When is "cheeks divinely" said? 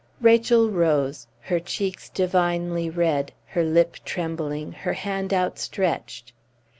1.59-2.89